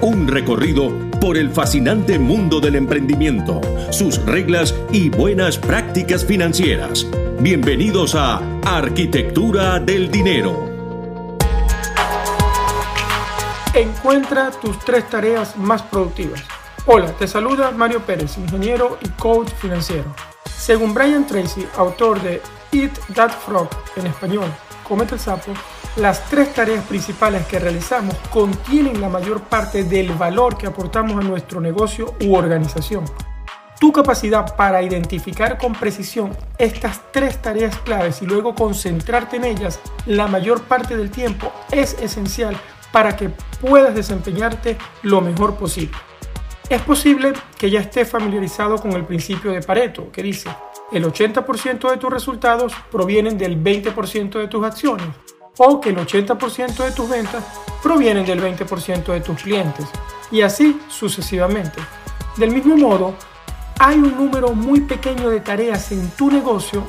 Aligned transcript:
Un 0.00 0.28
recorrido 0.28 0.92
por 1.20 1.36
el 1.36 1.50
fascinante 1.50 2.20
mundo 2.20 2.60
del 2.60 2.76
emprendimiento, 2.76 3.60
sus 3.90 4.24
reglas 4.24 4.72
y 4.92 5.10
buenas 5.10 5.58
prácticas 5.58 6.24
financieras. 6.24 7.04
Bienvenidos 7.40 8.14
a 8.14 8.40
Arquitectura 8.64 9.80
del 9.80 10.08
Dinero. 10.08 10.68
Encuentra 13.74 14.52
tus 14.52 14.78
tres 14.78 15.08
tareas 15.08 15.56
más 15.56 15.82
productivas. 15.82 16.44
Hola, 16.86 17.12
te 17.18 17.26
saluda 17.26 17.72
Mario 17.72 18.00
Pérez, 18.06 18.38
ingeniero 18.38 18.98
y 19.02 19.08
coach 19.08 19.50
financiero. 19.54 20.14
Según 20.44 20.94
Brian 20.94 21.26
Tracy, 21.26 21.66
autor 21.76 22.22
de 22.22 22.40
Eat 22.70 22.96
That 23.14 23.32
Frog 23.32 23.68
en 23.96 24.06
español, 24.06 24.48
Comete 24.88 25.16
el 25.16 25.20
sapo, 25.20 25.52
las 25.98 26.24
tres 26.30 26.54
tareas 26.54 26.84
principales 26.84 27.44
que 27.46 27.58
realizamos 27.58 28.14
contienen 28.30 29.00
la 29.00 29.08
mayor 29.08 29.40
parte 29.42 29.82
del 29.82 30.12
valor 30.12 30.56
que 30.56 30.68
aportamos 30.68 31.16
a 31.16 31.26
nuestro 31.26 31.60
negocio 31.60 32.14
u 32.24 32.36
organización. 32.36 33.04
Tu 33.80 33.92
capacidad 33.92 34.54
para 34.54 34.82
identificar 34.82 35.58
con 35.58 35.72
precisión 35.72 36.36
estas 36.58 37.00
tres 37.12 37.42
tareas 37.42 37.76
claves 37.78 38.22
y 38.22 38.26
luego 38.26 38.54
concentrarte 38.54 39.36
en 39.36 39.44
ellas 39.44 39.80
la 40.06 40.28
mayor 40.28 40.62
parte 40.62 40.96
del 40.96 41.10
tiempo 41.10 41.52
es 41.72 41.94
esencial 42.00 42.56
para 42.92 43.16
que 43.16 43.30
puedas 43.60 43.94
desempeñarte 43.94 44.76
lo 45.02 45.20
mejor 45.20 45.56
posible. 45.56 45.96
Es 46.68 46.82
posible 46.82 47.32
que 47.58 47.70
ya 47.70 47.80
estés 47.80 48.08
familiarizado 48.08 48.76
con 48.76 48.92
el 48.92 49.04
principio 49.04 49.52
de 49.52 49.62
Pareto, 49.62 50.12
que 50.12 50.22
dice, 50.22 50.50
el 50.92 51.04
80% 51.04 51.90
de 51.90 51.96
tus 51.96 52.10
resultados 52.10 52.72
provienen 52.90 53.36
del 53.36 53.62
20% 53.62 54.38
de 54.38 54.48
tus 54.48 54.64
acciones 54.64 55.08
o 55.58 55.80
que 55.80 55.90
el 55.90 55.96
80% 55.96 56.76
de 56.84 56.92
tus 56.92 57.08
ventas 57.08 57.44
provienen 57.82 58.24
del 58.24 58.40
20% 58.40 59.04
de 59.04 59.20
tus 59.20 59.42
clientes 59.42 59.86
y 60.30 60.42
así 60.42 60.80
sucesivamente. 60.88 61.80
Del 62.36 62.50
mismo 62.50 62.76
modo, 62.76 63.14
hay 63.78 63.96
un 63.96 64.16
número 64.16 64.52
muy 64.54 64.80
pequeño 64.80 65.28
de 65.30 65.40
tareas 65.40 65.92
en 65.92 66.10
tu 66.10 66.30
negocio 66.30 66.84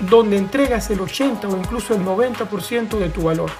donde 0.00 0.36
entregas 0.36 0.90
el 0.90 1.00
80 1.00 1.48
o 1.48 1.56
incluso 1.56 1.94
el 1.94 2.04
90% 2.04 2.98
de 2.98 3.08
tu 3.10 3.22
valor. 3.22 3.50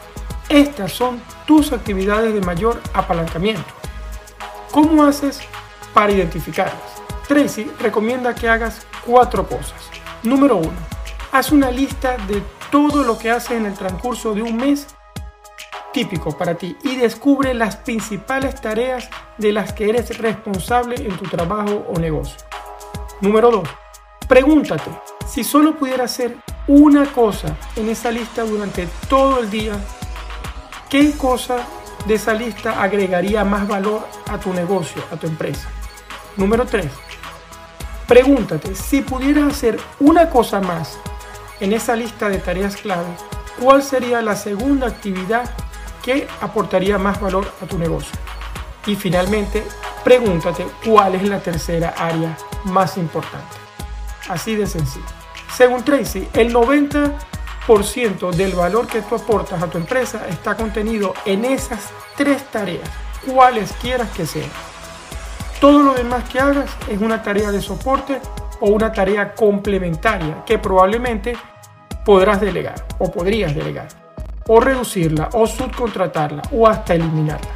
Estas 0.48 0.92
son 0.92 1.20
tus 1.46 1.72
actividades 1.72 2.34
de 2.34 2.40
mayor 2.40 2.80
apalancamiento. 2.94 3.64
¿Cómo 4.70 5.04
haces 5.04 5.40
para 5.94 6.12
identificarlas? 6.12 7.02
Tracy 7.28 7.70
recomienda 7.78 8.34
que 8.34 8.48
hagas 8.48 8.86
cuatro 9.06 9.46
cosas. 9.46 9.90
Número 10.22 10.56
1. 10.56 10.70
Haz 11.32 11.52
una 11.52 11.70
lista 11.70 12.16
de 12.28 12.42
todo 12.72 13.04
lo 13.04 13.18
que 13.18 13.30
haces 13.30 13.52
en 13.52 13.66
el 13.66 13.74
transcurso 13.74 14.32
de 14.32 14.42
un 14.42 14.56
mes 14.56 14.86
típico 15.92 16.36
para 16.36 16.54
ti 16.54 16.74
y 16.82 16.96
descubre 16.96 17.52
las 17.52 17.76
principales 17.76 18.60
tareas 18.60 19.10
de 19.36 19.52
las 19.52 19.74
que 19.74 19.90
eres 19.90 20.16
responsable 20.16 20.96
en 20.96 21.14
tu 21.18 21.26
trabajo 21.26 21.84
o 21.94 22.00
negocio. 22.00 22.38
Número 23.20 23.50
2. 23.50 23.68
Pregúntate, 24.26 24.90
si 25.28 25.44
solo 25.44 25.76
pudiera 25.76 26.04
hacer 26.04 26.38
una 26.66 27.04
cosa 27.12 27.54
en 27.76 27.90
esa 27.90 28.10
lista 28.10 28.42
durante 28.42 28.88
todo 29.06 29.40
el 29.40 29.50
día, 29.50 29.74
¿qué 30.88 31.12
cosa 31.12 31.58
de 32.06 32.14
esa 32.14 32.32
lista 32.32 32.82
agregaría 32.82 33.44
más 33.44 33.68
valor 33.68 34.08
a 34.30 34.38
tu 34.38 34.54
negocio, 34.54 35.02
a 35.12 35.16
tu 35.16 35.26
empresa? 35.26 35.68
Número 36.38 36.64
3. 36.64 36.86
Pregúntate, 38.08 38.74
si 38.74 39.02
pudieras 39.02 39.52
hacer 39.52 39.78
una 40.00 40.30
cosa 40.30 40.60
más 40.62 40.98
en 41.62 41.72
esa 41.72 41.94
lista 41.94 42.28
de 42.28 42.38
tareas 42.38 42.76
clave, 42.76 43.06
¿cuál 43.60 43.84
sería 43.84 44.20
la 44.20 44.34
segunda 44.34 44.88
actividad 44.88 45.48
que 46.02 46.26
aportaría 46.40 46.98
más 46.98 47.20
valor 47.20 47.46
a 47.62 47.66
tu 47.66 47.78
negocio? 47.78 48.10
Y 48.84 48.96
finalmente, 48.96 49.62
pregúntate 50.02 50.66
cuál 50.84 51.14
es 51.14 51.22
la 51.22 51.38
tercera 51.38 51.94
área 51.96 52.36
más 52.64 52.98
importante. 52.98 53.56
Así 54.28 54.56
de 54.56 54.66
sencillo. 54.66 55.06
Según 55.54 55.84
Tracy, 55.84 56.28
el 56.32 56.52
90% 56.52 58.32
del 58.32 58.54
valor 58.56 58.88
que 58.88 59.02
tú 59.02 59.14
aportas 59.14 59.62
a 59.62 59.68
tu 59.68 59.78
empresa 59.78 60.26
está 60.28 60.56
contenido 60.56 61.14
en 61.24 61.44
esas 61.44 61.90
tres 62.16 62.42
tareas, 62.50 62.90
cuales 63.24 63.72
quieras 63.80 64.10
que 64.10 64.26
sean. 64.26 64.50
Todo 65.60 65.80
lo 65.84 65.94
demás 65.94 66.28
que 66.28 66.40
hagas 66.40 66.68
es 66.88 67.00
una 67.00 67.22
tarea 67.22 67.52
de 67.52 67.62
soporte 67.62 68.20
o 68.58 68.70
una 68.70 68.92
tarea 68.92 69.32
complementaria 69.36 70.44
que 70.44 70.58
probablemente 70.58 71.36
podrás 72.04 72.40
delegar 72.40 72.86
o 72.98 73.10
podrías 73.10 73.54
delegar, 73.54 73.88
o 74.48 74.60
reducirla 74.60 75.30
o 75.32 75.46
subcontratarla 75.46 76.42
o 76.52 76.66
hasta 76.66 76.94
eliminarla. 76.94 77.50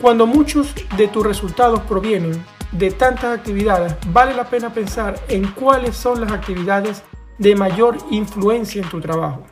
Cuando 0.00 0.26
muchos 0.26 0.74
de 0.96 1.08
tus 1.08 1.26
resultados 1.26 1.80
provienen 1.80 2.44
de 2.72 2.90
tantas 2.90 3.38
actividades, 3.38 3.94
vale 4.08 4.34
la 4.34 4.44
pena 4.44 4.72
pensar 4.72 5.18
en 5.28 5.50
cuáles 5.52 5.96
son 5.96 6.20
las 6.20 6.32
actividades 6.32 7.02
de 7.38 7.54
mayor 7.54 7.96
influencia 8.10 8.82
en 8.82 8.88
tu 8.88 9.00
trabajo. 9.00 9.44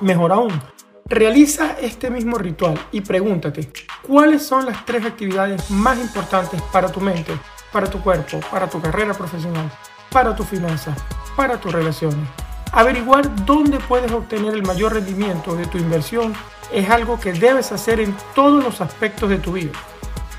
Mejor 0.00 0.32
aún, 0.32 0.60
realiza 1.06 1.76
este 1.80 2.10
mismo 2.10 2.38
ritual 2.38 2.78
y 2.92 3.00
pregúntate 3.02 3.70
cuáles 4.02 4.46
son 4.46 4.66
las 4.66 4.84
tres 4.84 5.04
actividades 5.04 5.70
más 5.70 5.98
importantes 5.98 6.60
para 6.72 6.90
tu 6.90 7.00
mente, 7.00 7.32
para 7.72 7.88
tu 7.88 8.00
cuerpo, 8.00 8.40
para 8.50 8.68
tu 8.68 8.80
carrera 8.80 9.14
profesional, 9.14 9.70
para 10.10 10.34
tu 10.34 10.44
finanzas, 10.44 10.96
para 11.36 11.60
tus 11.60 11.72
relaciones 11.72 12.45
Averiguar 12.72 13.46
dónde 13.46 13.78
puedes 13.78 14.12
obtener 14.12 14.54
el 14.54 14.62
mayor 14.62 14.94
rendimiento 14.94 15.54
de 15.54 15.66
tu 15.66 15.78
inversión 15.78 16.34
es 16.72 16.90
algo 16.90 17.18
que 17.18 17.32
debes 17.32 17.72
hacer 17.72 18.00
en 18.00 18.14
todos 18.34 18.62
los 18.62 18.80
aspectos 18.80 19.30
de 19.30 19.38
tu 19.38 19.52
vida. 19.52 19.72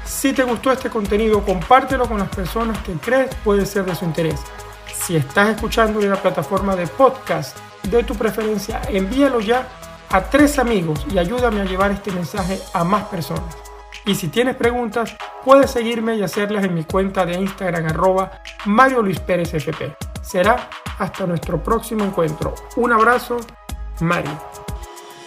Si 0.05 0.33
te 0.33 0.43
gustó 0.43 0.71
este 0.71 0.89
contenido, 0.89 1.43
compártelo 1.43 2.07
con 2.07 2.19
las 2.19 2.29
personas 2.29 2.77
que 2.79 2.93
crees 2.93 3.33
puede 3.43 3.65
ser 3.65 3.85
de 3.85 3.95
su 3.95 4.05
interés. 4.05 4.39
Si 4.93 5.15
estás 5.15 5.49
escuchando 5.49 5.99
en 6.01 6.09
la 6.09 6.21
plataforma 6.21 6.75
de 6.75 6.87
podcast 6.87 7.57
de 7.83 8.03
tu 8.03 8.15
preferencia, 8.15 8.81
envíalo 8.89 9.39
ya 9.39 9.67
a 10.09 10.21
tres 10.21 10.59
amigos 10.59 11.05
y 11.11 11.17
ayúdame 11.17 11.61
a 11.61 11.65
llevar 11.65 11.91
este 11.91 12.11
mensaje 12.11 12.59
a 12.73 12.83
más 12.83 13.03
personas. 13.05 13.57
Y 14.05 14.15
si 14.15 14.29
tienes 14.29 14.55
preguntas, 14.55 15.15
puedes 15.43 15.71
seguirme 15.71 16.15
y 16.15 16.23
hacerlas 16.23 16.63
en 16.63 16.73
mi 16.73 16.83
cuenta 16.85 17.25
de 17.25 17.33
Instagram 17.33 17.87
arroba 17.87 18.41
Mario 18.65 19.01
Luis 19.01 19.19
Pérez 19.19 19.53
FP. 19.53 19.95
Será 20.21 20.69
hasta 20.97 21.25
nuestro 21.25 21.61
próximo 21.61 22.03
encuentro. 22.03 22.53
Un 22.75 22.91
abrazo, 22.91 23.37
Mario. 24.01 24.31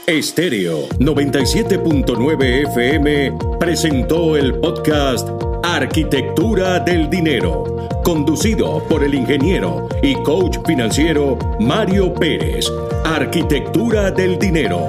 Estéreo 0.06 0.88
97.9 0.98 2.68
FM 2.68 3.38
presentó 3.60 4.36
el 4.36 4.58
podcast 4.58 5.28
Arquitectura 5.62 6.80
del 6.80 7.08
Dinero, 7.08 7.88
conducido 8.02 8.82
por 8.88 9.04
el 9.04 9.14
ingeniero 9.14 9.88
y 10.02 10.14
coach 10.14 10.58
financiero 10.66 11.38
Mario 11.60 12.12
Pérez. 12.14 12.66
Arquitectura 13.04 14.10
del 14.10 14.38
Dinero 14.38 14.88